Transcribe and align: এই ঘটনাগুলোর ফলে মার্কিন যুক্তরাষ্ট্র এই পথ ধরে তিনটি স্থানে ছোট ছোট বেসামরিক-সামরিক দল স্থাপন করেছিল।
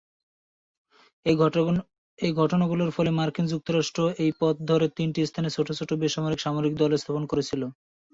এই 2.19 2.31
ঘটনাগুলোর 2.37 2.91
ফলে 2.91 3.11
মার্কিন 3.11 3.45
যুক্তরাষ্ট্র 3.47 4.01
এই 4.23 4.31
পথ 4.39 4.55
ধরে 4.69 4.85
তিনটি 4.97 5.19
স্থানে 5.25 5.49
ছোট 5.49 5.67
ছোট 5.79 5.89
বেসামরিক-সামরিক 6.01 6.73
দল 6.77 6.91
স্থাপন 6.97 7.23
করেছিল। 7.31 7.61